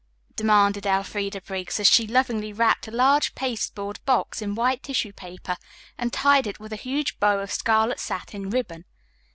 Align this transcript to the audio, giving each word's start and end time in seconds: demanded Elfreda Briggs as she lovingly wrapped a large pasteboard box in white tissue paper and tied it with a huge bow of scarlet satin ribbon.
demanded 0.35 0.87
Elfreda 0.87 1.39
Briggs 1.41 1.79
as 1.79 1.87
she 1.87 2.07
lovingly 2.07 2.51
wrapped 2.51 2.87
a 2.87 2.91
large 2.91 3.35
pasteboard 3.35 3.99
box 4.03 4.41
in 4.41 4.55
white 4.55 4.81
tissue 4.81 5.13
paper 5.13 5.57
and 5.95 6.11
tied 6.11 6.47
it 6.47 6.59
with 6.59 6.73
a 6.73 6.75
huge 6.75 7.19
bow 7.19 7.37
of 7.39 7.51
scarlet 7.51 7.99
satin 7.99 8.49
ribbon. 8.49 8.85